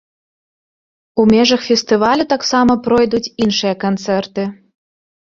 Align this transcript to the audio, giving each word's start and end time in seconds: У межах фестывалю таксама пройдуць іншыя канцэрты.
У 1.23 1.25
межах 1.31 1.59
фестывалю 1.67 2.25
таксама 2.33 2.75
пройдуць 2.87 3.31
іншыя 3.45 3.73
канцэрты. 3.83 4.47